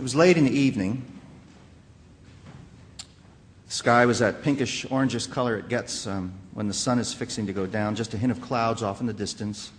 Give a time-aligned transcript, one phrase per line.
[0.00, 1.04] It was late in the evening.
[3.66, 7.46] The sky was that pinkish orangish color it gets um, when the sun is fixing
[7.48, 9.70] to go down, just a hint of clouds off in the distance.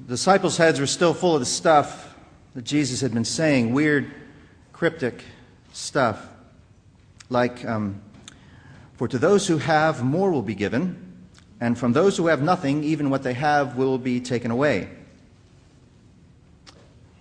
[0.00, 2.16] The disciples' heads were still full of the stuff
[2.56, 4.10] that Jesus had been saying, weird,
[4.72, 5.22] cryptic
[5.72, 6.26] stuff,
[7.28, 8.02] like, um,
[8.94, 11.28] For to those who have, more will be given,
[11.60, 14.88] and from those who have nothing, even what they have will be taken away.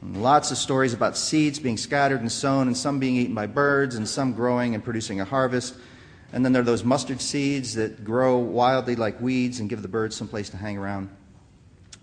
[0.02, 3.96] Lots of stories about seeds being scattered and sown, and some being eaten by birds,
[3.96, 5.76] and some growing and producing a harvest.
[6.32, 9.88] And then there are those mustard seeds that grow wildly like weeds and give the
[9.88, 11.10] birds some place to hang around.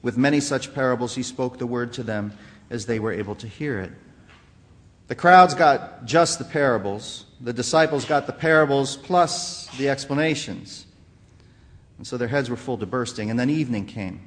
[0.03, 2.33] With many such parables, he spoke the word to them
[2.69, 3.93] as they were able to hear it.
[5.09, 10.87] The crowds got just the parables, the disciples got the parables plus the explanations.
[11.99, 13.31] And so their heads were full to bursting.
[13.31, 14.21] And then evening came,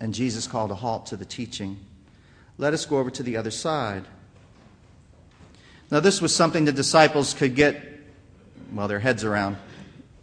[0.00, 1.78] and Jesus called a halt to the teaching.
[2.56, 4.04] Let us go over to the other side.
[5.90, 7.82] Now, this was something the disciples could get,
[8.72, 9.56] well, their heads around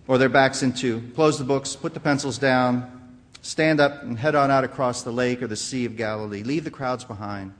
[0.07, 1.01] or their backs into.
[1.15, 5.11] Close the books, put the pencils down, stand up, and head on out across the
[5.11, 6.43] lake or the Sea of Galilee.
[6.43, 7.53] Leave the crowds behind,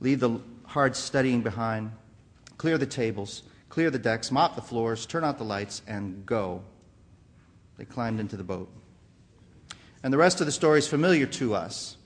[0.00, 1.92] leave the hard studying behind,
[2.58, 6.62] clear the tables, clear the decks, mop the floors, turn out the lights, and go.
[7.78, 8.70] They climbed into the boat.
[10.02, 11.96] And the rest of the story is familiar to us.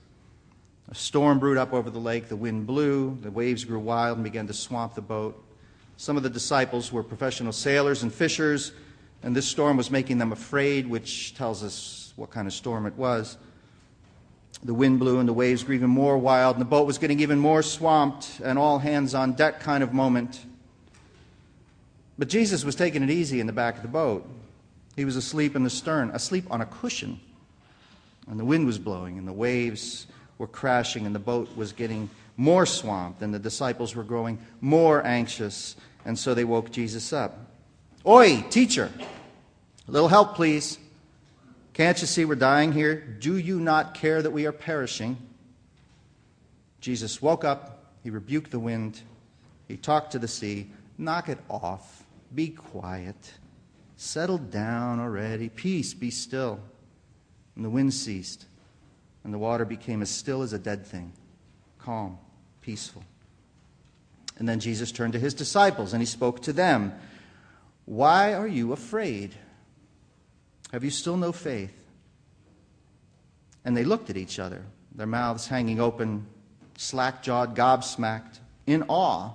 [0.89, 4.23] A storm brewed up over the lake, the wind blew, the waves grew wild and
[4.23, 5.43] began to swamp the boat.
[5.97, 8.71] Some of the disciples were professional sailors and fishers,
[9.21, 12.93] and this storm was making them afraid, which tells us what kind of storm it
[12.93, 13.37] was.
[14.63, 17.19] The wind blew and the waves grew even more wild, and the boat was getting
[17.19, 20.45] even more swamped, an all hands on deck kind of moment.
[22.17, 24.27] But Jesus was taking it easy in the back of the boat.
[24.95, 27.19] He was asleep in the stern, asleep on a cushion.
[28.27, 30.07] And the wind was blowing, and the waves
[30.37, 35.05] were crashing and the boat was getting more swamped and the disciples were growing more
[35.05, 35.75] anxious.
[36.05, 37.37] And so they woke Jesus up.
[38.05, 38.91] Oi, teacher,
[39.87, 40.77] a little help, please.
[41.73, 42.95] Can't you see we're dying here?
[42.95, 45.17] Do you not care that we are perishing?
[46.79, 47.93] Jesus woke up.
[48.03, 49.01] He rebuked the wind.
[49.67, 50.71] He talked to the sea.
[50.97, 52.03] Knock it off.
[52.33, 53.33] Be quiet.
[53.97, 55.49] Settle down already.
[55.49, 56.59] Peace, be still.
[57.55, 58.45] And the wind ceased
[59.27, 61.11] and the water became as still as a dead thing,
[61.79, 62.17] calm,
[62.61, 63.03] peaceful.
[64.37, 66.93] And then Jesus turned to his disciples and he spoke to them
[67.83, 69.35] Why are you afraid?
[70.71, 71.73] Have you still no faith?
[73.65, 74.63] And they looked at each other,
[74.95, 76.25] their mouths hanging open,
[76.77, 79.33] slack jawed, gobsmacked, in awe.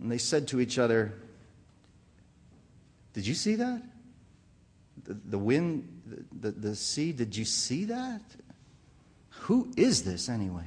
[0.00, 1.14] And they said to each other,
[3.12, 3.82] Did you see that?
[5.04, 8.22] The, the wind, the, the, the sea, did you see that?
[9.46, 10.66] Who is this anyway?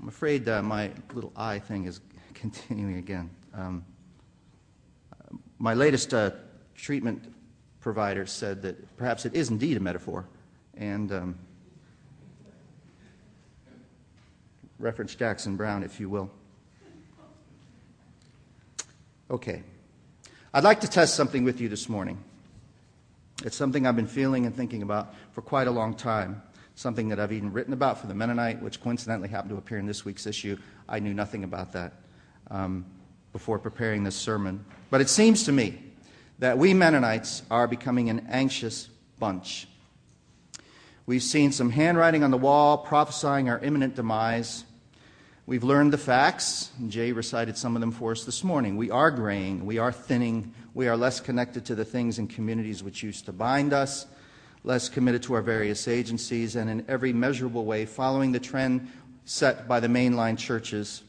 [0.00, 2.00] I'm afraid uh, my little eye thing is
[2.34, 3.28] continuing again.
[3.52, 3.84] Um,
[5.58, 6.30] my latest uh,
[6.74, 7.34] treatment
[7.80, 10.26] provider said that perhaps it is indeed a metaphor,
[10.74, 11.38] and um,
[14.78, 16.30] reference Jackson Browne, if you will.
[19.30, 19.62] Okay.
[20.54, 22.24] I'd like to test something with you this morning.
[23.44, 26.42] It's something I've been feeling and thinking about for quite a long time.
[26.74, 29.86] Something that I've even written about for the Mennonite, which coincidentally happened to appear in
[29.86, 30.58] this week's issue.
[30.88, 31.94] I knew nothing about that
[32.50, 32.84] um,
[33.32, 34.64] before preparing this sermon.
[34.90, 35.78] But it seems to me
[36.38, 38.88] that we Mennonites are becoming an anxious
[39.18, 39.68] bunch.
[41.06, 44.64] We've seen some handwriting on the wall prophesying our imminent demise.
[45.48, 46.72] We've learned the facts.
[46.88, 48.76] Jay recited some of them for us this morning.
[48.76, 52.82] We are graying, we are thinning, we are less connected to the things and communities
[52.82, 54.06] which used to bind us,
[54.64, 58.90] less committed to our various agencies, and in every measurable way following the trend
[59.24, 61.04] set by the mainline churches.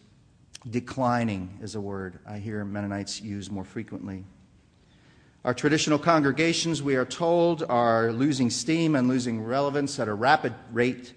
[0.69, 4.23] Declining is a word I hear Mennonites use more frequently.
[5.45, 10.53] Our traditional congregations, we are told, are losing steam and losing relevance at a rapid
[10.71, 11.15] rate.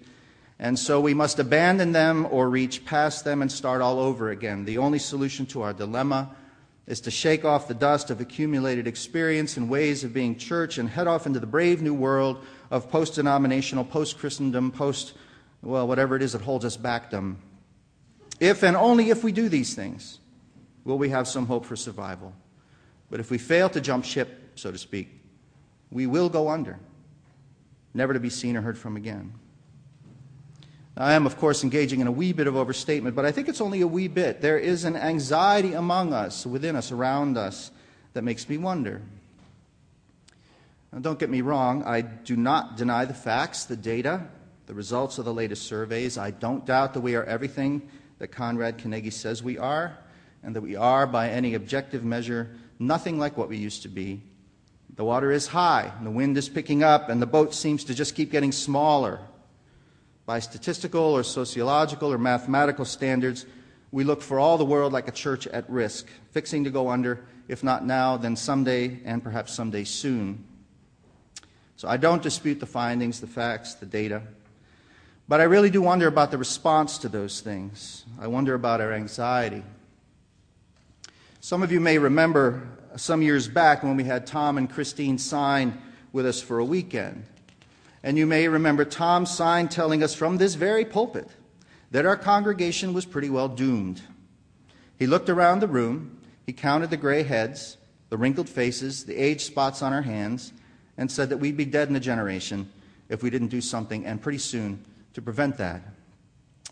[0.62, 4.66] And so we must abandon them or reach past them and start all over again.
[4.66, 6.36] The only solution to our dilemma
[6.86, 10.86] is to shake off the dust of accumulated experience and ways of being church and
[10.86, 15.14] head off into the brave new world of post denominational, post Christendom, post,
[15.62, 17.10] well, whatever it is that holds us back.
[17.10, 17.38] Them.
[18.38, 20.18] If and only if we do these things
[20.84, 22.34] will we have some hope for survival.
[23.10, 25.08] But if we fail to jump ship, so to speak,
[25.90, 26.78] we will go under,
[27.94, 29.32] never to be seen or heard from again.
[30.96, 33.60] I am, of course, engaging in a wee bit of overstatement, but I think it's
[33.60, 34.40] only a wee bit.
[34.40, 37.70] There is an anxiety among us, within us, around us,
[38.12, 39.00] that makes me wonder.
[40.92, 44.26] Now, don't get me wrong, I do not deny the facts, the data,
[44.66, 46.18] the results of the latest surveys.
[46.18, 47.88] I don't doubt that we are everything
[48.18, 49.96] that Conrad Kanagy says we are,
[50.42, 54.22] and that we are, by any objective measure, nothing like what we used to be.
[54.96, 57.94] The water is high, and the wind is picking up, and the boat seems to
[57.94, 59.20] just keep getting smaller.
[60.26, 63.46] By statistical or sociological or mathematical standards,
[63.92, 67.24] we look for all the world like a church at risk, fixing to go under,
[67.48, 70.44] if not now, then someday, and perhaps someday soon.
[71.76, 74.22] So I don't dispute the findings, the facts, the data.
[75.26, 78.04] But I really do wonder about the response to those things.
[78.20, 79.62] I wonder about our anxiety.
[81.40, 85.80] Some of you may remember some years back when we had Tom and Christine Sine
[86.12, 87.24] with us for a weekend.
[88.02, 91.28] And you may remember Tom Sine telling us from this very pulpit
[91.90, 94.00] that our congregation was pretty well doomed.
[94.98, 97.76] He looked around the room, he counted the gray heads,
[98.08, 100.52] the wrinkled faces, the age spots on our hands,
[100.96, 102.70] and said that we'd be dead in a generation
[103.08, 105.82] if we didn't do something, and pretty soon, to prevent that.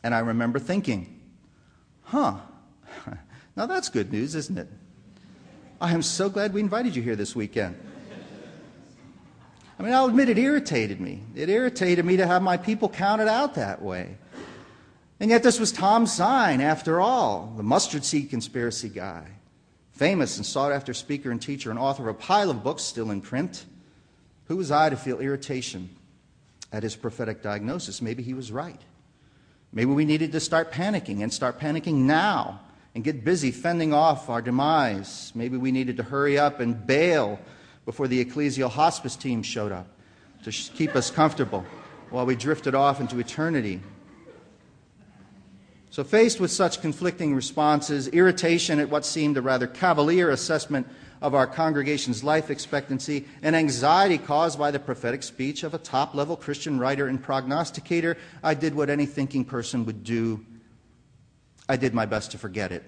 [0.02, 1.20] And I remember thinking,
[2.02, 2.36] huh,
[3.56, 4.69] now that's good news, isn't it?
[5.80, 7.76] I am so glad we invited you here this weekend.
[9.78, 11.22] I mean, I'll admit it irritated me.
[11.36, 14.16] It irritated me to have my people counted out that way.
[15.20, 19.26] And yet, this was Tom Sine, after all, the mustard seed conspiracy guy,
[19.92, 23.10] famous and sought after speaker and teacher and author of a pile of books still
[23.10, 23.66] in print.
[24.46, 25.90] Who was I to feel irritation
[26.72, 28.02] at his prophetic diagnosis?
[28.02, 28.80] Maybe he was right.
[29.72, 32.60] Maybe we needed to start panicking and start panicking now
[32.94, 35.30] and get busy fending off our demise.
[35.34, 37.38] Maybe we needed to hurry up and bail
[37.88, 39.87] before the ecclesial hospice team showed up
[40.44, 41.64] to keep us comfortable
[42.11, 43.81] while we drifted off into eternity.
[45.88, 50.87] So, faced with such conflicting responses, irritation at what seemed a rather cavalier assessment
[51.23, 56.14] of our congregation's life expectancy, and anxiety caused by the prophetic speech of a top
[56.14, 60.44] level Christian writer and prognosticator, I did what any thinking person would do.
[61.70, 62.85] I did my best to forget it.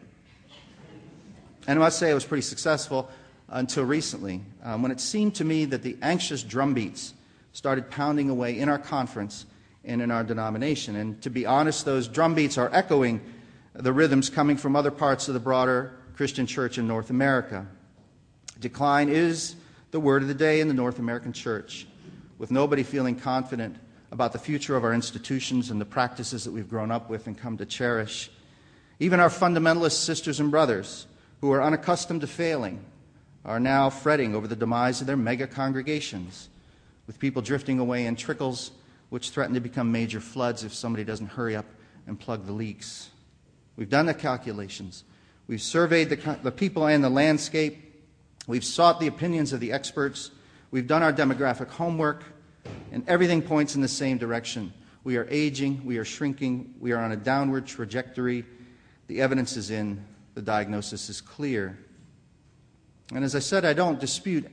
[1.67, 3.09] And I must say, I was pretty successful
[3.51, 7.13] until recently, um, when it seemed to me that the anxious drumbeats
[7.53, 9.45] started pounding away in our conference
[9.85, 10.97] and in our denomination.
[10.97, 13.21] And to be honest, those drumbeats are echoing
[13.75, 17.67] the rhythms coming from other parts of the broader Christian church in North America.
[18.61, 19.57] Decline is
[19.91, 21.87] the word of the day in the North American church,
[22.39, 23.77] with nobody feeling confident
[24.13, 27.39] about the future of our institutions and the practices that we've grown up with and
[27.39, 28.31] come to cherish.
[28.99, 31.07] Even our fundamentalist sisters and brothers,
[31.41, 32.85] who are unaccustomed to failing,
[33.45, 36.49] are now fretting over the demise of their mega congregations,
[37.07, 38.73] with people drifting away in trickles
[39.09, 41.67] which threaten to become major floods if somebody doesn't hurry up
[42.07, 43.11] and plug the leaks.
[43.77, 45.05] We've done the calculations.
[45.47, 48.05] We've surveyed the, the people and the landscape.
[48.47, 50.31] We've sought the opinions of the experts.
[50.71, 52.23] We've done our demographic homework,
[52.93, 54.73] and everything points in the same direction.
[55.03, 58.45] We are aging, we are shrinking, we are on a downward trajectory.
[59.09, 60.05] The evidence is in,
[60.35, 61.79] the diagnosis is clear.
[63.13, 64.47] And as I said, I don't dispute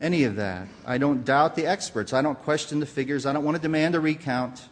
[0.00, 0.66] any of that.
[0.86, 2.12] I don't doubt the experts.
[2.12, 3.26] I don't question the figures.
[3.26, 4.68] I don't want to demand a recount.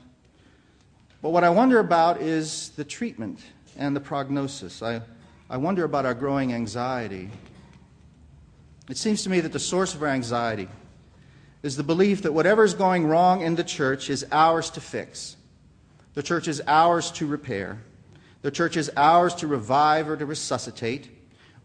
[1.21, 3.41] But what I wonder about is the treatment
[3.77, 4.83] and the prognosis.
[4.83, 5.03] I,
[5.51, 7.31] I wonder about our growing anxiety.
[8.89, 10.69] It seems to me that the source of our anxiety
[11.63, 15.37] is the belief that whatever is going wrong in the church is ours to fix.
[16.15, 17.82] The church is ours to repair.
[18.43, 21.11] The church is ours to revive or to resuscitate.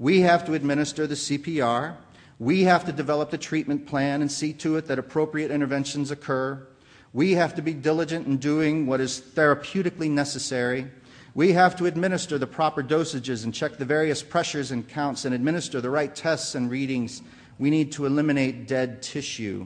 [0.03, 1.95] We have to administer the CPR.
[2.38, 6.67] We have to develop the treatment plan and see to it that appropriate interventions occur.
[7.13, 10.91] We have to be diligent in doing what is therapeutically necessary.
[11.36, 15.33] We have to administer the proper dosages and check the various pressures and counts and
[15.33, 17.22] administer the right tests and readings.
[17.57, 19.65] We need to eliminate dead tissue.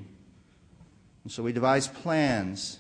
[1.24, 2.78] And so we devise plans.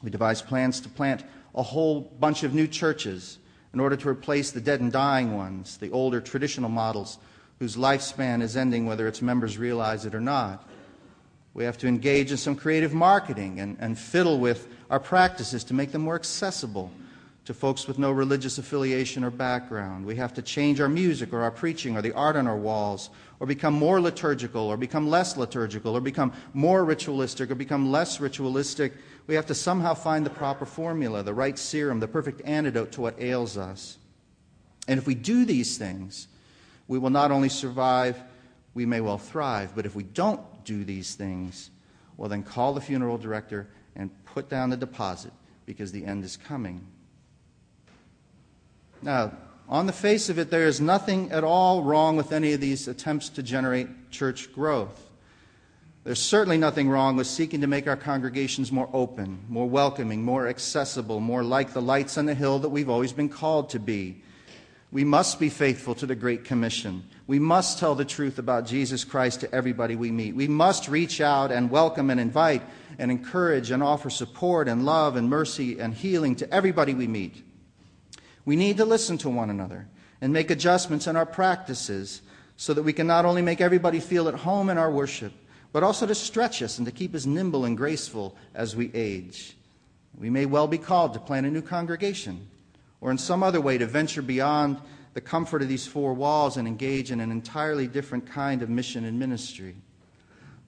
[0.00, 1.24] We devise plans to plant
[1.56, 3.38] a whole bunch of new churches
[3.74, 7.18] in order to replace the dead and dying ones, the older traditional models
[7.58, 10.68] whose lifespan is ending, whether its members realize it or not.
[11.54, 15.74] We have to engage in some creative marketing and, and fiddle with our practices to
[15.74, 16.90] make them more accessible
[17.48, 20.04] to folks with no religious affiliation or background.
[20.04, 23.08] We have to change our music or our preaching or the art on our walls,
[23.40, 28.20] or become more liturgical or become less liturgical, or become more ritualistic or become less
[28.20, 28.92] ritualistic.
[29.26, 33.00] We have to somehow find the proper formula, the right serum, the perfect antidote to
[33.00, 33.96] what ails us.
[34.86, 36.28] And if we do these things,
[36.86, 38.22] we will not only survive,
[38.74, 39.72] we may well thrive.
[39.74, 41.70] But if we don't do these things,
[42.18, 45.32] well, then call the funeral director and put down the deposit
[45.64, 46.86] because the end is coming.
[49.02, 49.32] Now,
[49.68, 52.88] on the face of it, there is nothing at all wrong with any of these
[52.88, 55.08] attempts to generate church growth.
[56.04, 60.48] There's certainly nothing wrong with seeking to make our congregations more open, more welcoming, more
[60.48, 64.22] accessible, more like the lights on the hill that we've always been called to be.
[64.90, 67.04] We must be faithful to the Great Commission.
[67.26, 70.34] We must tell the truth about Jesus Christ to everybody we meet.
[70.34, 72.62] We must reach out and welcome and invite
[72.98, 77.44] and encourage and offer support and love and mercy and healing to everybody we meet.
[78.48, 79.86] We need to listen to one another
[80.22, 82.22] and make adjustments in our practices
[82.56, 85.34] so that we can not only make everybody feel at home in our worship,
[85.70, 89.54] but also to stretch us and to keep us nimble and graceful as we age.
[90.18, 92.48] We may well be called to plant a new congregation
[93.02, 94.78] or in some other way to venture beyond
[95.12, 99.04] the comfort of these four walls and engage in an entirely different kind of mission
[99.04, 99.76] and ministry.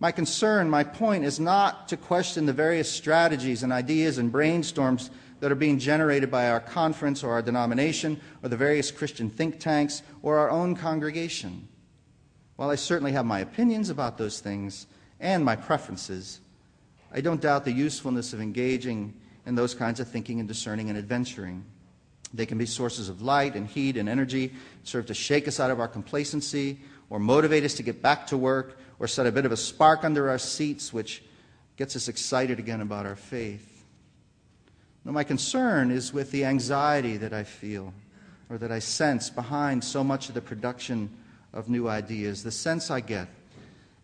[0.00, 5.08] My concern, my point, is not to question the various strategies and ideas and brainstorms
[5.40, 9.58] that are being generated by our conference or our denomination or the various Christian think
[9.58, 11.66] tanks or our own congregation.
[12.56, 14.86] While I certainly have my opinions about those things
[15.18, 16.40] and my preferences,
[17.12, 19.14] I don't doubt the usefulness of engaging
[19.46, 21.64] in those kinds of thinking and discerning and adventuring.
[22.32, 24.52] They can be sources of light and heat and energy,
[24.84, 28.36] serve to shake us out of our complacency, or motivate us to get back to
[28.36, 31.24] work, or set a bit of a spark under our seats, which
[31.76, 33.69] gets us excited again about our faith.
[35.04, 37.94] Now, my concern is with the anxiety that I feel
[38.50, 41.10] or that I sense behind so much of the production
[41.52, 42.42] of new ideas.
[42.42, 43.28] The sense I get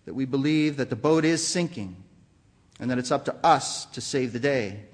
[0.07, 1.97] that we believe that the boat is sinking
[2.81, 4.85] and that it's up to us to save the day.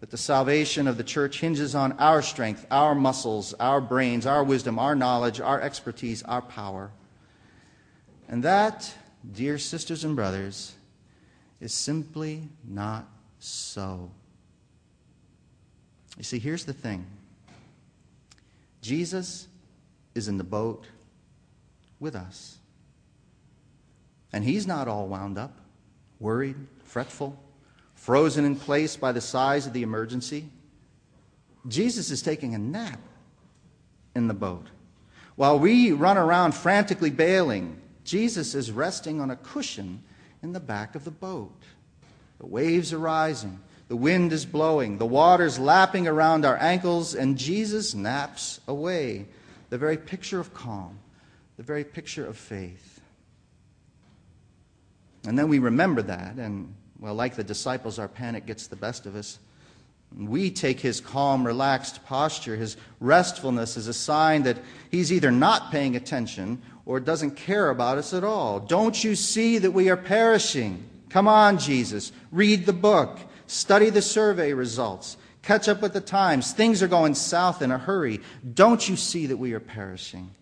[0.00, 4.44] That the salvation of the church hinges on our strength, our muscles, our brains, our
[4.44, 6.90] wisdom, our knowledge, our expertise, our power.
[8.28, 8.92] And that,
[9.32, 10.74] dear sisters and brothers,
[11.60, 14.10] is simply not so.
[16.16, 17.06] You see, here's the thing
[18.80, 19.48] Jesus
[20.14, 20.86] is in the boat
[22.00, 22.58] with us.
[24.32, 25.56] And he's not all wound up,
[26.18, 27.38] worried, fretful,
[27.94, 30.48] frozen in place by the size of the emergency.
[31.68, 33.00] Jesus is taking a nap
[34.14, 34.66] in the boat.
[35.36, 40.02] While we run around frantically bailing, Jesus is resting on a cushion
[40.42, 41.62] in the back of the boat.
[42.38, 43.60] The waves are rising,
[43.94, 49.24] the wind is blowing, the water's lapping around our ankles, and Jesus naps away,
[49.70, 50.98] the very picture of calm
[51.56, 53.00] the very picture of faith.
[55.24, 59.06] And then we remember that, and well, like the disciples, our panic gets the best
[59.06, 59.38] of us.
[60.12, 64.58] We take his calm, relaxed posture, his restfulness, as a sign that
[64.90, 68.58] he's either not paying attention or doesn't care about us at all.
[68.58, 70.82] Don't you see that we are perishing?
[71.10, 72.10] Come on, Jesus.
[72.32, 73.20] Read the book.
[73.54, 75.16] Study the survey results.
[75.42, 76.52] Catch up with the times.
[76.52, 78.20] Things are going south in a hurry.
[78.52, 80.32] Don't you see that we are perishing?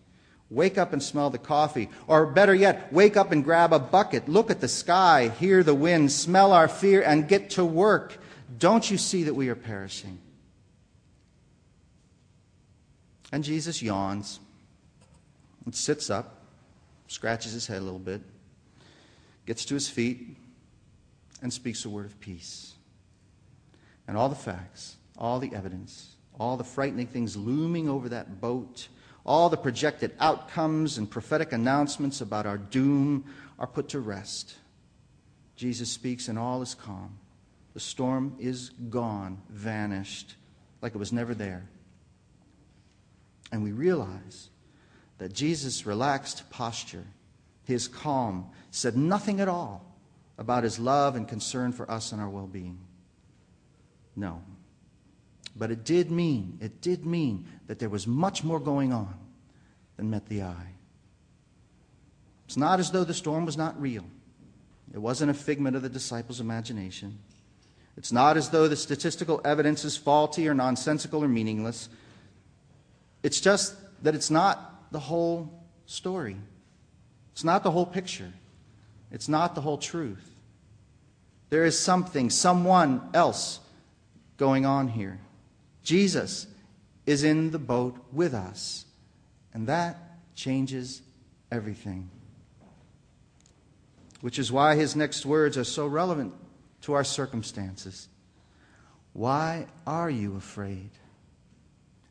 [0.49, 1.91] Wake up and smell the coffee.
[2.07, 5.75] Or better yet, wake up and grab a bucket, look at the sky, hear the
[5.75, 8.17] wind, smell our fear, and get to work.
[8.57, 10.17] Don't you see that we are perishing?
[13.31, 14.39] And Jesus yawns
[15.65, 16.41] and sits up,
[17.07, 18.23] scratches his head a little bit,
[19.45, 20.35] gets to his feet,
[21.43, 22.73] and speaks a word of peace.
[24.07, 28.87] And all the facts, all the evidence, all the frightening things looming over that boat
[29.25, 33.25] all the projected outcomes and prophetic announcements about our doom
[33.57, 34.55] are put to rest.
[35.55, 37.17] Jesus speaks, and all is calm.
[37.73, 40.35] The storm is gone, vanished,
[40.81, 41.63] like it was never there.
[43.51, 44.49] And we realize
[45.19, 47.05] that Jesus' relaxed posture,
[47.63, 49.85] his calm, said nothing at all
[50.37, 52.79] about his love and concern for us and our well being.
[54.15, 54.41] No.
[55.55, 59.13] But it did mean, it did mean that there was much more going on
[59.97, 60.73] than met the eye.
[62.45, 64.05] It's not as though the storm was not real.
[64.93, 67.17] It wasn't a figment of the disciples' imagination.
[67.97, 71.89] It's not as though the statistical evidence is faulty or nonsensical or meaningless.
[73.21, 76.37] It's just that it's not the whole story.
[77.31, 78.33] It's not the whole picture.
[79.11, 80.29] It's not the whole truth.
[81.49, 83.59] There is something, someone else
[84.43, 85.17] going on here.
[85.83, 86.47] Jesus
[87.05, 88.83] is in the boat with us,
[89.53, 89.95] and that
[90.35, 91.01] changes
[91.49, 92.09] everything.
[94.19, 96.33] Which is why his next words are so relevant
[96.81, 98.09] to our circumstances.
[99.13, 100.89] Why are you afraid?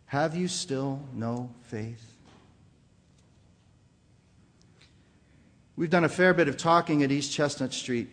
[0.06, 2.14] Have you still no faith?
[5.76, 8.08] We've done a fair bit of talking at East Chestnut Street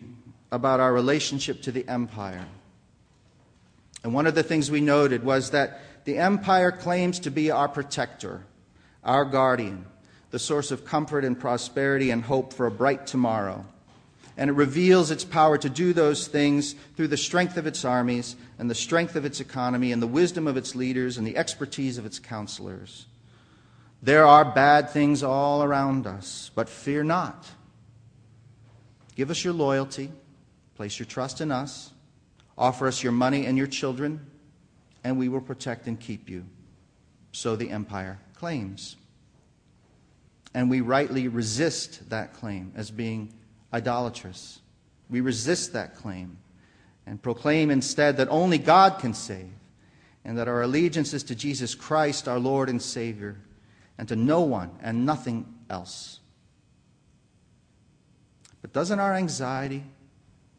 [0.52, 2.44] about our relationship to the empire.
[4.02, 7.68] And one of the things we noted was that the empire claims to be our
[7.68, 8.44] protector,
[9.04, 9.84] our guardian,
[10.30, 13.66] the source of comfort and prosperity and hope for a bright tomorrow.
[14.36, 18.36] and it reveals its power to do those things through the strength of its armies
[18.58, 21.98] and the strength of its economy and the wisdom of its leaders and the expertise
[21.98, 23.04] of its counselors.
[24.02, 27.46] There are bad things all around us, but fear not.
[29.14, 30.10] Give us your loyalty,
[30.74, 31.90] place your trust in us,
[32.56, 34.26] offer us your money and your children,
[35.04, 36.44] and we will protect and keep you.
[37.32, 38.96] So the empire claims.
[40.54, 43.32] And we rightly resist that claim as being
[43.72, 44.60] idolatrous.
[45.08, 46.38] We resist that claim
[47.06, 49.50] and proclaim instead that only God can save
[50.24, 53.36] and that our allegiance is to Jesus Christ, our Lord and Savior,
[53.96, 56.20] and to no one and nothing else.
[58.60, 59.84] But doesn't our anxiety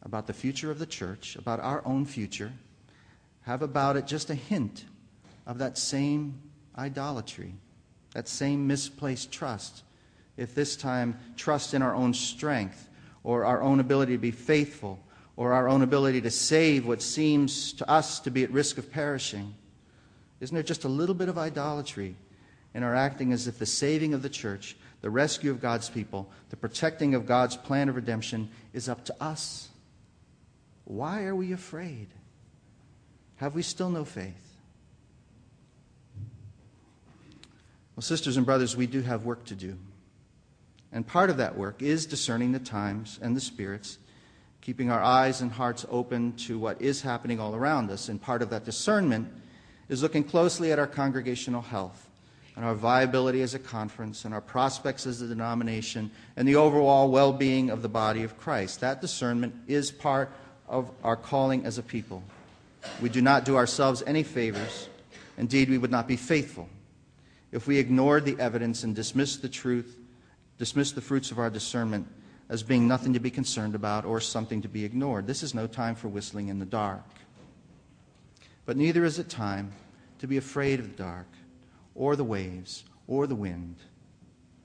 [0.04, 2.52] about the future of the church, about our own future,
[3.44, 4.86] have about it just a hint
[5.46, 6.40] of that same
[6.78, 7.54] idolatry,
[8.14, 9.84] that same misplaced trust?
[10.38, 12.90] If this time trust in our own strength
[13.24, 15.00] or our own ability to be faithful,
[15.42, 18.92] or our own ability to save what seems to us to be at risk of
[18.92, 19.56] perishing?
[20.40, 22.16] Isn't there just a little bit of idolatry
[22.76, 26.30] in our acting as if the saving of the church, the rescue of God's people,
[26.52, 29.70] the protecting of God's plan of redemption is up to us?
[30.92, 32.10] Why are we afraid?
[33.38, 34.58] Have we still no faith?
[37.96, 39.78] Well, sisters and brothers, we do have work to do.
[40.92, 44.00] And part of that work is discerning the times and the spirits,
[44.60, 48.10] keeping our eyes and hearts open to what is happening all around us.
[48.10, 49.30] And part of that discernment
[49.88, 52.10] is looking closely at our congregational health
[52.58, 57.10] and our viability as a conference and our prospects as a denomination and the overall
[57.10, 58.82] well being of the body of Christ.
[58.82, 60.34] That discernment is part
[60.72, 62.24] of our calling as a people.
[63.00, 64.90] We do not do ourselves any favors.
[65.38, 66.68] Indeed, we would not be faithful
[67.52, 69.98] if we ignored the evidence and dismissed the truth
[70.62, 72.08] dismissed the fruits of our discernment
[72.48, 75.26] as being nothing to be concerned about or something to be ignored.
[75.26, 77.02] This is no time for whistling in the dark.
[78.68, 79.72] But neither is it time
[80.20, 81.26] to be afraid of the dark
[81.96, 83.78] or the waves or the wind.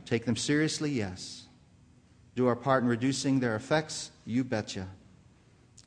[0.04, 1.46] Take them seriously, yes.
[2.34, 4.88] Do our part in reducing their effects, you betcha.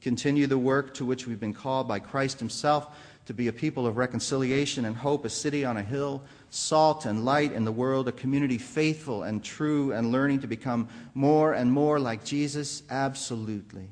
[0.02, 2.88] Continue the work to which we've been called by Christ Himself
[3.26, 7.26] to be a people of reconciliation and hope, a city on a hill, salt and
[7.26, 11.72] light in the world, a community faithful and true and learning to become more and
[11.72, 12.82] more like Jesus?
[12.90, 13.88] Absolutely.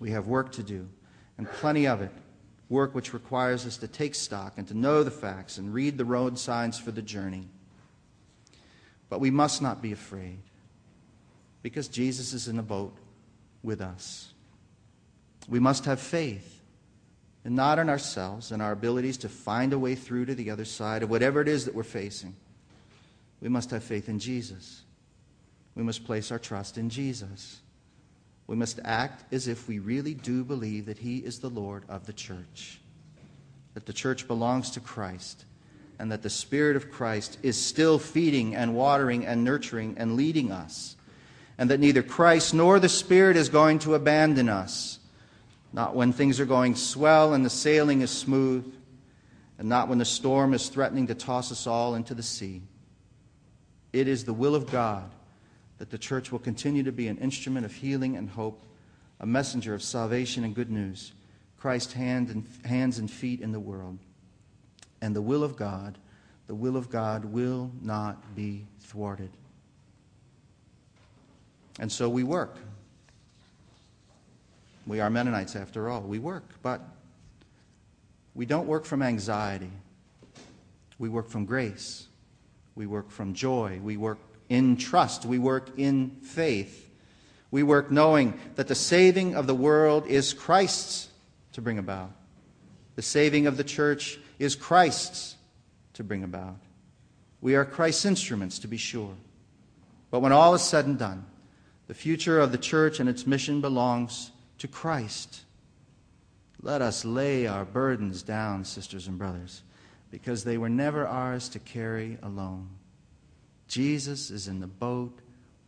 [0.00, 0.88] We have work to do,
[1.36, 2.12] and plenty of it.
[2.70, 6.04] Work which requires us to take stock and to know the facts and read the
[6.04, 7.48] road signs for the journey.
[9.08, 10.38] But we must not be afraid
[11.62, 12.96] because Jesus is in the boat
[13.62, 14.32] with us.
[15.48, 16.60] We must have faith
[17.44, 20.66] and not in ourselves and our abilities to find a way through to the other
[20.66, 22.36] side of whatever it is that we're facing.
[23.40, 24.82] We must have faith in Jesus.
[25.74, 27.60] We must place our trust in Jesus.
[28.46, 32.06] We must act as if we really do believe that He is the Lord of
[32.06, 32.80] the church,
[33.74, 35.44] that the church belongs to Christ,
[35.98, 40.50] and that the Spirit of Christ is still feeding and watering and nurturing and leading
[40.50, 40.96] us,
[41.56, 44.97] and that neither Christ nor the Spirit is going to abandon us
[45.72, 48.72] not when things are going swell and the sailing is smooth,
[49.58, 52.62] and not when the storm is threatening to toss us all into the sea.
[53.92, 55.10] It is the will of God
[55.78, 58.62] that the church will continue to be an instrument of healing and hope,
[59.20, 61.12] a messenger of salvation and good news,
[61.58, 63.98] Christ's hand and, hands and feet in the world.
[65.00, 65.98] And the will of God,
[66.46, 69.30] the will of God will not be thwarted.
[71.78, 72.56] And so we work.
[74.88, 76.00] We are Mennonites, after all.
[76.00, 76.80] We work, but
[78.34, 79.70] we don't work from anxiety.
[80.98, 82.06] We work from grace.
[82.74, 83.80] We work from joy.
[83.82, 85.26] We work in trust.
[85.26, 86.90] We work in faith.
[87.50, 91.08] We work knowing that the saving of the world is Christ's
[91.52, 92.10] to bring about.
[92.96, 95.36] The saving of the church is Christ's
[95.92, 96.56] to bring about.
[97.42, 99.14] We are Christ's instruments, to be sure.
[100.10, 101.26] But when all is said and done,
[101.88, 105.42] the future of the church and its mission belongs to Christ.
[106.60, 109.62] Let us lay our burdens down, sisters and brothers,
[110.10, 112.68] because they were never ours to carry alone.
[113.68, 115.18] Jesus is in the boat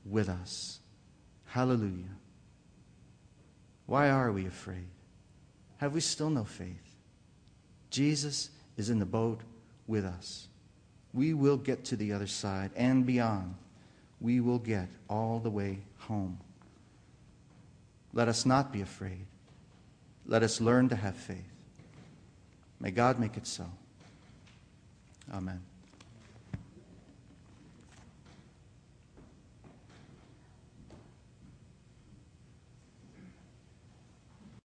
[0.04, 0.80] with us.
[1.46, 2.16] Hallelujah.
[3.86, 4.88] Why are we afraid?
[5.78, 6.96] Have we still no faith?
[7.90, 9.40] Jesus is in the boat
[9.86, 10.48] with us.
[11.12, 13.56] We will get to the other side and beyond.
[14.20, 16.38] We will get all the way home.
[18.12, 19.26] Let us not be afraid.
[20.26, 21.50] Let us learn to have faith.
[22.80, 23.66] May God make it so.
[25.32, 25.60] Amen.